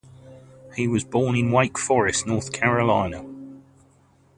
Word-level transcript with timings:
He 0.75 0.87
was 0.87 1.03
born 1.03 1.35
in 1.35 1.51
Wake 1.51 1.77
Forest, 1.77 2.25
North 2.25 2.51
Carolina. 2.51 3.23